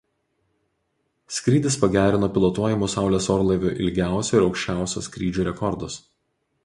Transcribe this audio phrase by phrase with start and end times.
[1.35, 6.01] Skrydis pagerino pilotuojamų saulės orlaivių ilgiausio ir aukščiausio skrydžių rekordus.